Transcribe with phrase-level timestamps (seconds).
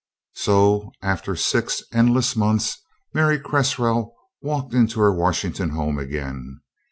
[0.33, 2.81] So after six endless months
[3.13, 6.61] Mary Cresswell walked into her Washington home again.